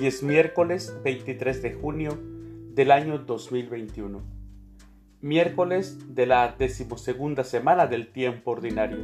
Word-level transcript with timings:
Hoy 0.00 0.06
es 0.06 0.22
miércoles 0.22 0.96
23 1.04 1.60
de 1.60 1.74
junio 1.74 2.18
del 2.72 2.90
año 2.90 3.18
2021, 3.18 4.22
miércoles 5.20 6.14
de 6.14 6.24
la 6.24 6.56
decimosegunda 6.58 7.44
semana 7.44 7.86
del 7.86 8.10
tiempo 8.10 8.52
ordinario. 8.52 8.96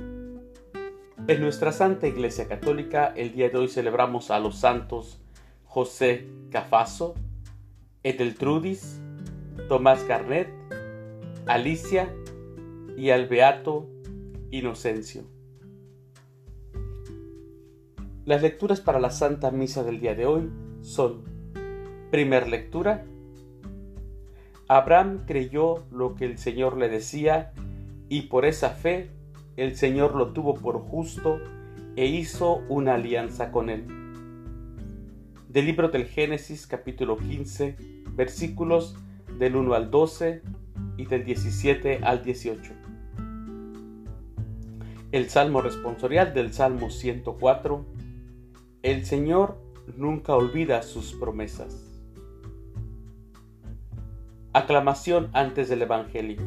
En 1.29 1.41
nuestra 1.43 1.73
Santa 1.73 2.07
Iglesia 2.07 2.49
Católica 2.49 3.13
el 3.15 3.35
día 3.35 3.51
de 3.51 3.59
hoy 3.59 3.69
celebramos 3.69 4.31
a 4.31 4.39
los 4.39 4.57
santos 4.57 5.21
José 5.67 6.29
Cafaso, 6.51 7.15
Edeltrudis, 8.03 8.99
Tomás 9.69 10.03
Garnet, 10.09 10.49
Alicia 11.45 12.09
y 12.97 13.11
al 13.11 13.29
Beato 13.29 13.87
Inocencio. 14.51 15.25
Las 18.25 18.41
lecturas 18.41 18.81
para 18.81 18.99
la 18.99 19.11
Santa 19.11 19.51
Misa 19.51 19.83
del 19.83 20.01
día 20.01 20.15
de 20.15 20.25
hoy 20.25 20.51
son, 20.87 21.25
primer 22.13 22.49
lectura, 22.49 23.05
Abraham 24.69 25.25
creyó 25.27 25.85
lo 25.91 26.15
que 26.15 26.25
el 26.25 26.39
Señor 26.39 26.77
le 26.77 26.89
decía 26.89 27.53
y 28.09 28.23
por 28.23 28.45
esa 28.45 28.71
fe 28.71 29.11
el 29.57 29.75
Señor 29.77 30.15
lo 30.15 30.33
tuvo 30.33 30.55
por 30.55 30.79
justo 30.79 31.41
e 31.97 32.07
hizo 32.07 32.63
una 32.69 32.95
alianza 32.95 33.51
con 33.51 33.69
él. 33.69 33.85
Del 35.49 35.67
libro 35.67 35.89
del 35.89 36.07
Génesis 36.07 36.69
capítulo 36.69 37.17
15 37.17 37.77
versículos 38.13 38.97
del 39.41 39.57
1 39.57 39.75
al 39.75 39.91
12 39.91 40.43
y 40.99 41.07
del 41.07 41.25
17 41.25 41.99
al 42.05 42.23
18. 42.23 42.73
El 45.11 45.31
Salmo 45.31 45.63
responsorial 45.63 46.33
del 46.33 46.53
Salmo 46.53 46.91
104. 46.91 47.85
El 48.83 49.05
Señor 49.05 49.66
nunca 49.97 50.35
olvida 50.35 50.83
sus 50.83 51.13
promesas. 51.13 51.87
Aclamación 54.53 55.29
antes 55.33 55.69
del 55.69 55.83
Evangelio. 55.83 56.41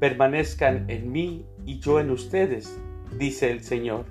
Permanezcan 0.00 0.88
en 0.88 1.12
mí 1.12 1.44
y 1.66 1.78
yo 1.80 2.00
en 2.00 2.10
ustedes, 2.10 2.80
dice 3.18 3.50
el 3.50 3.62
Señor. 3.62 4.06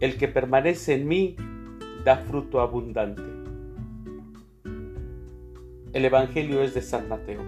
El 0.00 0.18
que 0.18 0.28
permanece 0.28 0.94
en 0.94 1.08
mí 1.08 1.36
da 2.04 2.18
fruto 2.18 2.60
abundante. 2.60 3.22
El 5.92 6.04
Evangelio 6.04 6.62
es 6.62 6.74
de 6.74 6.82
San 6.82 7.08
Mateo. 7.08 7.42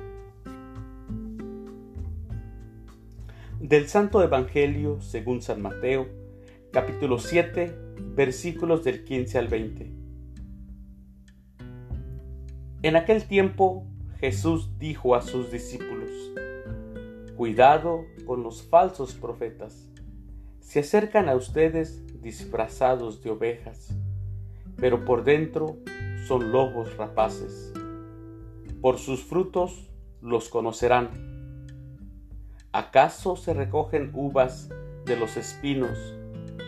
Del 3.60 3.88
Santo 3.88 4.22
Evangelio 4.22 5.00
según 5.02 5.42
San 5.42 5.60
Mateo, 5.60 6.08
capítulo 6.70 7.18
7, 7.18 7.74
versículos 8.14 8.84
del 8.84 9.02
15 9.02 9.38
al 9.38 9.48
20. 9.48 9.90
En 12.82 12.96
aquel 12.96 13.26
tiempo 13.26 13.86
Jesús 14.20 14.78
dijo 14.78 15.14
a 15.14 15.22
sus 15.22 15.50
discípulos, 15.50 16.10
Cuidado 17.36 18.04
con 18.26 18.42
los 18.42 18.62
falsos 18.62 19.14
profetas. 19.14 19.88
Se 20.60 20.80
acercan 20.80 21.30
a 21.30 21.36
ustedes 21.36 22.04
disfrazados 22.20 23.22
de 23.22 23.30
ovejas, 23.30 23.96
pero 24.76 25.06
por 25.06 25.24
dentro 25.24 25.78
son 26.26 26.52
lobos 26.52 26.94
rapaces. 26.98 27.72
Por 28.82 28.98
sus 28.98 29.24
frutos 29.24 29.88
los 30.20 30.50
conocerán. 30.50 31.08
¿Acaso 32.72 33.36
se 33.36 33.54
recogen 33.54 34.10
uvas 34.12 34.68
de 35.06 35.16
los 35.16 35.38
espinos 35.38 36.17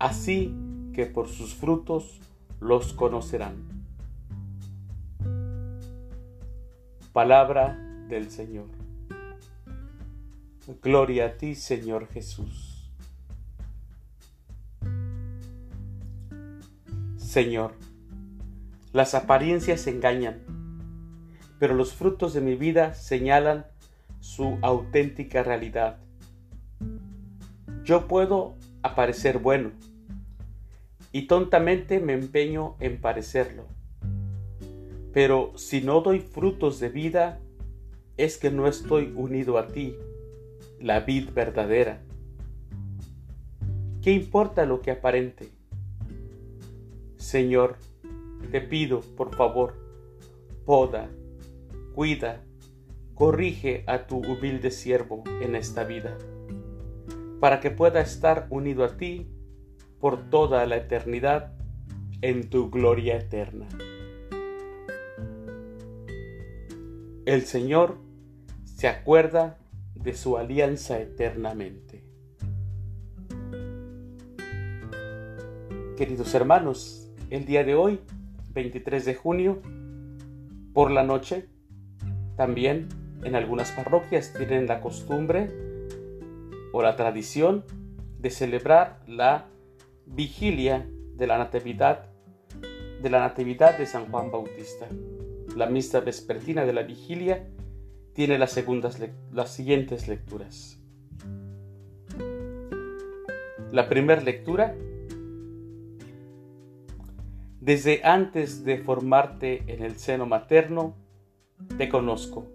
Así 0.00 0.56
que 0.94 1.04
por 1.04 1.28
sus 1.28 1.54
frutos 1.54 2.20
los 2.58 2.94
conocerán. 2.94 3.56
Palabra 7.12 7.78
del 8.08 8.30
Señor. 8.30 8.64
Gloria 10.82 11.26
a 11.26 11.36
ti, 11.36 11.54
Señor 11.54 12.08
Jesús. 12.08 12.90
Señor, 17.18 17.74
las 18.94 19.14
apariencias 19.14 19.86
engañan, 19.86 20.40
pero 21.58 21.74
los 21.74 21.92
frutos 21.92 22.32
de 22.32 22.40
mi 22.40 22.54
vida 22.54 22.94
señalan 22.94 23.66
su 24.20 24.58
auténtica 24.62 25.42
realidad. 25.42 25.98
Yo 27.84 28.08
puedo 28.08 28.56
aparecer 28.82 29.38
bueno, 29.38 29.72
y 31.12 31.26
tontamente 31.26 32.00
me 32.00 32.12
empeño 32.12 32.76
en 32.80 33.00
parecerlo. 33.00 33.64
Pero 35.12 35.52
si 35.56 35.80
no 35.80 36.00
doy 36.02 36.20
frutos 36.20 36.78
de 36.78 36.88
vida, 36.88 37.40
es 38.16 38.38
que 38.38 38.50
no 38.50 38.66
estoy 38.66 39.12
unido 39.16 39.58
a 39.58 39.66
ti, 39.66 39.96
la 40.78 41.00
vid 41.00 41.30
verdadera. 41.30 42.02
¿Qué 44.02 44.12
importa 44.12 44.64
lo 44.64 44.80
que 44.80 44.92
aparente? 44.92 45.48
Señor, 47.16 47.76
te 48.50 48.60
pido, 48.60 49.00
por 49.00 49.34
favor, 49.34 49.74
poda, 50.64 51.10
cuida, 51.94 52.42
corrige 53.14 53.84
a 53.86 54.06
tu 54.06 54.18
humilde 54.18 54.70
siervo 54.70 55.24
en 55.42 55.54
esta 55.54 55.84
vida, 55.84 56.16
para 57.40 57.60
que 57.60 57.70
pueda 57.70 58.00
estar 58.00 58.46
unido 58.50 58.84
a 58.84 58.96
ti 58.96 59.28
por 60.00 60.30
toda 60.30 60.66
la 60.66 60.76
eternidad 60.76 61.52
en 62.22 62.48
tu 62.48 62.70
gloria 62.70 63.16
eterna. 63.16 63.68
El 67.26 67.42
Señor 67.42 67.98
se 68.64 68.88
acuerda 68.88 69.58
de 69.94 70.14
su 70.14 70.38
alianza 70.38 70.98
eternamente. 71.00 72.02
Queridos 75.96 76.34
hermanos, 76.34 77.12
el 77.28 77.44
día 77.44 77.62
de 77.62 77.74
hoy, 77.74 78.00
23 78.54 79.04
de 79.04 79.14
junio, 79.14 79.60
por 80.72 80.90
la 80.90 81.02
noche, 81.02 81.46
también 82.36 82.88
en 83.22 83.36
algunas 83.36 83.70
parroquias 83.72 84.32
tienen 84.32 84.66
la 84.66 84.80
costumbre 84.80 85.50
o 86.72 86.82
la 86.82 86.96
tradición 86.96 87.64
de 88.18 88.30
celebrar 88.30 89.00
la 89.06 89.46
vigilia 90.10 90.88
de 91.14 91.26
la 91.26 91.38
Natividad 91.38 92.06
de 93.02 93.08
la 93.08 93.20
Natividad 93.20 93.78
de 93.78 93.86
San 93.86 94.10
Juan 94.10 94.30
Bautista. 94.30 94.86
La 95.56 95.66
misa 95.66 96.00
vespertina 96.00 96.66
de 96.66 96.74
la 96.74 96.82
vigilia 96.82 97.48
tiene 98.12 98.38
las, 98.38 98.62
las 99.32 99.54
siguientes 99.54 100.06
lecturas. 100.06 100.78
La 103.72 103.88
primera 103.88 104.20
lectura 104.20 104.76
desde 107.60 108.00
antes 108.04 108.64
de 108.64 108.78
formarte 108.78 109.64
en 109.66 109.82
el 109.82 109.96
seno 109.96 110.24
materno, 110.24 110.96
te 111.76 111.90
conozco. 111.90 112.46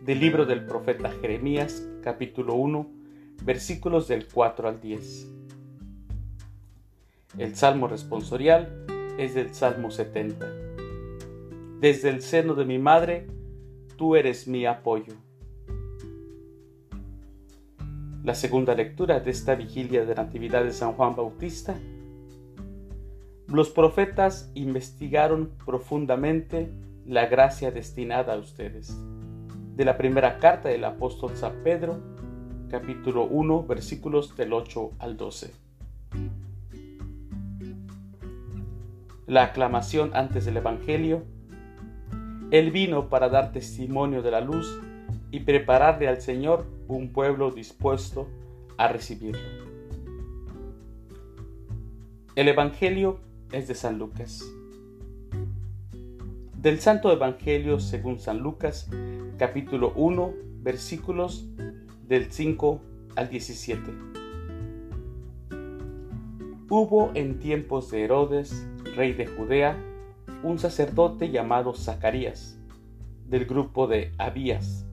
Del 0.00 0.18
libro 0.18 0.44
del 0.44 0.66
profeta 0.66 1.08
Jeremías, 1.20 1.88
capítulo 2.02 2.54
1, 2.54 2.90
versículos 3.44 4.08
del 4.08 4.26
4 4.26 4.68
al 4.68 4.80
10. 4.80 5.32
El 7.38 7.54
salmo 7.54 7.86
responsorial 7.86 8.84
es 9.16 9.34
del 9.34 9.54
Salmo 9.54 9.92
70. 9.92 10.46
Desde 11.78 12.08
el 12.08 12.22
seno 12.22 12.54
de 12.54 12.64
mi 12.64 12.80
madre, 12.80 13.28
tú 13.96 14.16
eres 14.16 14.48
mi 14.48 14.66
apoyo. 14.66 15.14
La 18.24 18.34
segunda 18.34 18.74
lectura 18.74 19.20
de 19.20 19.30
esta 19.30 19.54
vigilia 19.54 20.04
de 20.04 20.16
Natividad 20.16 20.64
de 20.64 20.72
San 20.72 20.94
Juan 20.94 21.14
Bautista. 21.14 21.76
Los 23.46 23.70
profetas 23.70 24.50
investigaron 24.54 25.52
profundamente 25.64 26.72
la 27.06 27.26
gracia 27.26 27.70
destinada 27.70 28.34
a 28.34 28.38
ustedes. 28.38 28.98
De 29.76 29.84
la 29.84 29.96
primera 29.96 30.40
carta 30.40 30.68
del 30.68 30.84
apóstol 30.84 31.36
San 31.36 31.62
Pedro, 31.62 32.00
capítulo 32.68 33.24
1, 33.24 33.66
versículos 33.68 34.36
del 34.36 34.52
8 34.52 34.94
al 34.98 35.16
12. 35.16 35.69
La 39.30 39.44
aclamación 39.44 40.10
antes 40.14 40.44
del 40.44 40.56
Evangelio, 40.56 41.22
Él 42.50 42.72
vino 42.72 43.08
para 43.08 43.28
dar 43.28 43.52
testimonio 43.52 44.22
de 44.22 44.32
la 44.32 44.40
luz 44.40 44.80
y 45.30 45.38
prepararle 45.38 46.08
al 46.08 46.20
Señor 46.20 46.66
un 46.88 47.12
pueblo 47.12 47.52
dispuesto 47.52 48.26
a 48.76 48.88
recibirlo. 48.88 49.40
El 52.34 52.48
Evangelio 52.48 53.20
es 53.52 53.68
de 53.68 53.76
San 53.76 54.00
Lucas. 54.00 54.52
Del 56.56 56.80
Santo 56.80 57.12
Evangelio 57.12 57.78
según 57.78 58.18
San 58.18 58.40
Lucas, 58.40 58.90
capítulo 59.38 59.92
1, 59.94 60.34
versículos 60.60 61.46
del 62.08 62.32
5 62.32 62.80
al 63.14 63.28
17. 63.28 63.92
Hubo 66.68 67.12
en 67.14 67.38
tiempos 67.38 67.92
de 67.92 68.02
Herodes, 68.02 68.66
rey 68.96 69.12
de 69.12 69.26
Judea, 69.26 69.76
un 70.42 70.58
sacerdote 70.58 71.30
llamado 71.30 71.74
Zacarías, 71.74 72.58
del 73.26 73.46
grupo 73.46 73.86
de 73.86 74.12
Abías, 74.18 74.86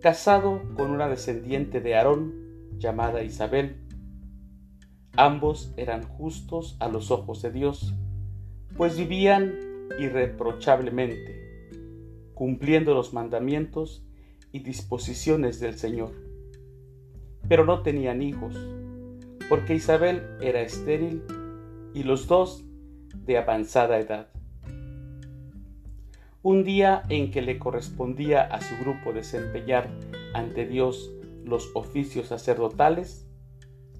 casado 0.00 0.62
con 0.76 0.90
una 0.90 1.08
descendiente 1.08 1.80
de 1.80 1.96
Aarón 1.96 2.34
llamada 2.78 3.22
Isabel. 3.22 3.76
Ambos 5.16 5.72
eran 5.76 6.02
justos 6.02 6.76
a 6.80 6.88
los 6.88 7.10
ojos 7.10 7.42
de 7.42 7.50
Dios, 7.50 7.94
pues 8.76 8.96
vivían 8.96 9.54
irreprochablemente, 9.98 11.70
cumpliendo 12.34 12.94
los 12.94 13.12
mandamientos 13.12 14.04
y 14.52 14.60
disposiciones 14.60 15.60
del 15.60 15.78
Señor. 15.78 16.12
Pero 17.48 17.64
no 17.64 17.82
tenían 17.82 18.22
hijos, 18.22 18.56
porque 19.48 19.74
Isabel 19.74 20.22
era 20.40 20.62
estéril 20.62 21.22
y 21.94 22.02
los 22.02 22.26
dos 22.26 22.64
de 23.14 23.38
avanzada 23.38 23.98
edad. 23.98 24.28
Un 26.42 26.64
día 26.64 27.02
en 27.08 27.30
que 27.30 27.42
le 27.42 27.58
correspondía 27.58 28.42
a 28.42 28.60
su 28.60 28.76
grupo 28.78 29.12
desempeñar 29.12 29.88
ante 30.34 30.66
Dios 30.66 31.12
los 31.44 31.70
oficios 31.74 32.28
sacerdotales, 32.28 33.28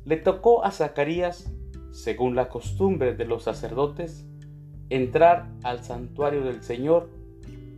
le 0.05 0.17
tocó 0.17 0.65
a 0.65 0.73
Zacarías, 0.73 1.53
según 1.93 2.35
la 2.35 2.49
costumbre 2.49 3.15
de 3.15 3.27
los 3.27 3.45
sacerdotes, 3.45 4.27
entrar 4.91 5.49
al 5.63 5.85
santuario 5.85 6.43
del 6.43 6.63
Señor 6.63 7.11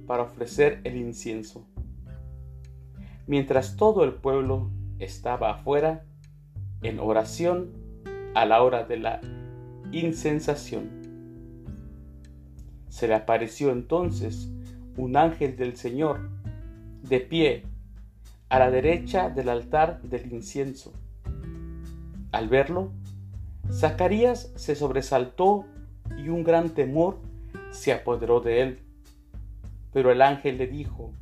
para 0.06 0.22
ofrecer 0.22 0.80
el 0.84 0.96
incienso. 0.96 1.66
Mientras 3.26 3.76
todo 3.76 4.04
el 4.04 4.14
pueblo 4.14 4.70
estaba 4.98 5.50
afuera, 5.50 6.04
en 6.82 7.00
oración, 7.00 7.72
a 8.34 8.46
la 8.46 8.62
hora 8.62 8.84
de 8.84 8.96
la 8.96 9.20
incensación. 10.00 10.90
Se 12.88 13.08
le 13.08 13.14
apareció 13.14 13.70
entonces 13.70 14.48
un 14.96 15.16
ángel 15.16 15.56
del 15.56 15.76
Señor, 15.76 16.30
de 17.02 17.20
pie, 17.20 17.62
a 18.48 18.58
la 18.58 18.70
derecha 18.70 19.30
del 19.30 19.48
altar 19.48 20.00
del 20.02 20.32
incienso. 20.32 20.92
Al 22.30 22.48
verlo, 22.48 22.92
Zacarías 23.70 24.52
se 24.56 24.76
sobresaltó 24.76 25.66
y 26.16 26.28
un 26.28 26.44
gran 26.44 26.70
temor 26.70 27.18
se 27.70 27.92
apoderó 27.92 28.40
de 28.40 28.62
él. 28.62 28.78
Pero 29.92 30.10
el 30.10 30.22
ángel 30.22 30.58
le 30.58 30.66
dijo, 30.66 31.12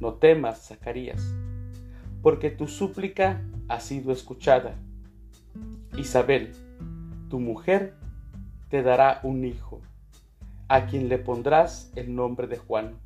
No 0.00 0.14
temas, 0.14 0.66
Zacarías, 0.66 1.34
porque 2.22 2.50
tu 2.50 2.66
súplica 2.66 3.42
ha 3.68 3.80
sido 3.80 4.12
escuchada. 4.12 4.74
Isabel, 5.96 6.52
tu 7.32 7.40
mujer, 7.40 7.94
te 8.68 8.82
dará 8.82 9.20
un 9.22 9.46
hijo 9.46 9.80
a 10.68 10.84
quien 10.84 11.08
le 11.08 11.16
pondrás 11.16 11.90
el 11.96 12.14
nombre 12.14 12.46
de 12.46 12.58
Juan. 12.58 12.98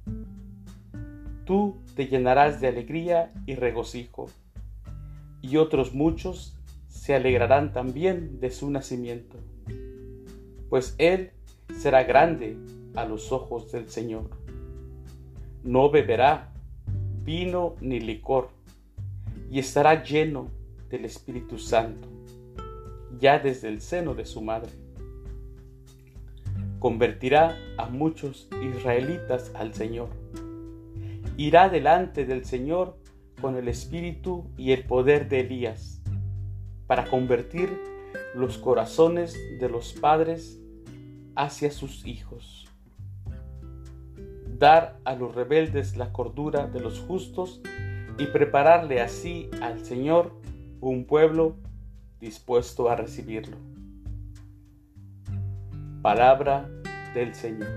Tú 1.44 1.76
te 1.94 2.08
llenarás 2.08 2.60
de 2.60 2.66
alegría 2.66 3.32
y 3.46 3.54
regocijo, 3.54 4.26
y 5.42 5.58
otros 5.58 5.94
muchos 5.94 6.56
se 6.88 7.14
alegrarán 7.14 7.72
también 7.72 8.40
de 8.40 8.50
su 8.50 8.68
nacimiento, 8.68 9.36
pues 10.70 10.96
él 10.98 11.30
será 11.78 12.02
grande 12.02 12.56
a 12.96 13.04
los 13.04 13.30
ojos 13.30 13.70
del 13.70 13.88
Señor. 13.88 14.28
No 15.62 15.88
beberá 15.88 16.52
vino 17.22 17.76
ni 17.80 18.00
licor, 18.00 18.48
y 19.52 19.60
estará 19.60 20.02
lleno 20.02 20.48
del 20.90 21.04
Espíritu 21.04 21.60
Santo, 21.60 22.15
ya 23.18 23.38
desde 23.38 23.68
el 23.68 23.80
seno 23.80 24.14
de 24.14 24.24
su 24.24 24.42
madre 24.42 24.70
convertirá 26.78 27.56
a 27.78 27.88
muchos 27.88 28.48
israelitas 28.62 29.50
al 29.54 29.74
Señor. 29.74 30.08
Irá 31.36 31.68
delante 31.68 32.24
del 32.24 32.44
Señor 32.44 32.96
con 33.40 33.56
el 33.56 33.68
espíritu 33.68 34.46
y 34.56 34.72
el 34.72 34.84
poder 34.84 35.28
de 35.28 35.40
Elías, 35.40 36.02
para 36.86 37.06
convertir 37.06 37.70
los 38.34 38.58
corazones 38.58 39.36
de 39.58 39.68
los 39.68 39.92
padres 39.92 40.60
hacia 41.34 41.70
sus 41.70 42.06
hijos, 42.06 42.68
dar 44.58 44.98
a 45.04 45.14
los 45.14 45.34
rebeldes 45.34 45.96
la 45.96 46.12
cordura 46.12 46.66
de 46.66 46.80
los 46.80 47.00
justos 47.00 47.60
y 48.18 48.26
prepararle 48.26 49.00
así 49.00 49.50
al 49.60 49.84
Señor 49.84 50.32
un 50.80 51.04
pueblo 51.04 51.56
dispuesto 52.20 52.88
a 52.88 52.96
recibirlo. 52.96 53.56
Palabra 56.02 56.68
del 57.14 57.34
Señor. 57.34 57.68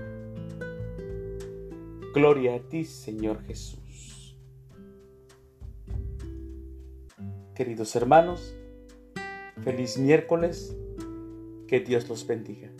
Gloria 2.14 2.56
a 2.56 2.60
ti, 2.60 2.84
Señor 2.84 3.42
Jesús. 3.44 4.36
Queridos 7.54 7.94
hermanos, 7.94 8.54
feliz 9.62 9.98
miércoles, 9.98 10.76
que 11.68 11.80
Dios 11.80 12.08
los 12.08 12.26
bendiga. 12.26 12.70